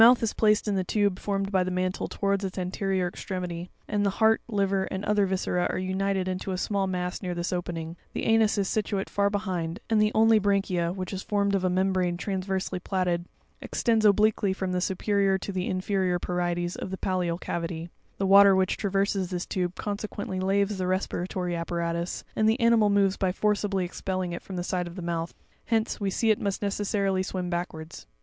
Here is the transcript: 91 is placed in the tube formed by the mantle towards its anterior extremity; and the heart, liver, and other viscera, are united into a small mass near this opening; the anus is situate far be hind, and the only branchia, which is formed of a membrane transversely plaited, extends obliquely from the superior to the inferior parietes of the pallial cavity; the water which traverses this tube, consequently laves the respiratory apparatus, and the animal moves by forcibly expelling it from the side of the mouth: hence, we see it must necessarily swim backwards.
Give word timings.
91 0.01 0.17
is 0.23 0.33
placed 0.33 0.67
in 0.67 0.73
the 0.73 0.83
tube 0.83 1.19
formed 1.19 1.51
by 1.51 1.63
the 1.63 1.69
mantle 1.69 2.07
towards 2.07 2.43
its 2.43 2.57
anterior 2.57 3.07
extremity; 3.07 3.69
and 3.87 4.03
the 4.03 4.09
heart, 4.17 4.41
liver, 4.47 4.85
and 4.85 5.05
other 5.05 5.27
viscera, 5.27 5.67
are 5.69 5.77
united 5.77 6.27
into 6.27 6.51
a 6.51 6.57
small 6.57 6.87
mass 6.87 7.21
near 7.21 7.35
this 7.35 7.53
opening; 7.53 7.95
the 8.13 8.25
anus 8.25 8.57
is 8.57 8.67
situate 8.67 9.11
far 9.11 9.29
be 9.29 9.37
hind, 9.37 9.79
and 9.91 10.01
the 10.01 10.11
only 10.15 10.39
branchia, 10.39 10.91
which 10.95 11.13
is 11.13 11.21
formed 11.21 11.53
of 11.53 11.63
a 11.63 11.69
membrane 11.69 12.17
transversely 12.17 12.79
plaited, 12.79 13.25
extends 13.61 14.03
obliquely 14.03 14.53
from 14.53 14.71
the 14.71 14.81
superior 14.81 15.37
to 15.37 15.51
the 15.51 15.67
inferior 15.67 16.17
parietes 16.17 16.75
of 16.75 16.89
the 16.89 16.97
pallial 16.97 17.37
cavity; 17.39 17.87
the 18.17 18.25
water 18.25 18.55
which 18.55 18.77
traverses 18.77 19.29
this 19.29 19.45
tube, 19.45 19.75
consequently 19.75 20.39
laves 20.39 20.79
the 20.79 20.87
respiratory 20.87 21.55
apparatus, 21.55 22.23
and 22.35 22.49
the 22.49 22.59
animal 22.59 22.89
moves 22.89 23.17
by 23.17 23.31
forcibly 23.31 23.85
expelling 23.85 24.31
it 24.31 24.41
from 24.41 24.55
the 24.55 24.63
side 24.63 24.87
of 24.87 24.95
the 24.95 25.01
mouth: 25.03 25.35
hence, 25.65 25.99
we 25.99 26.09
see 26.09 26.31
it 26.31 26.41
must 26.41 26.63
necessarily 26.63 27.21
swim 27.21 27.51
backwards. 27.51 28.07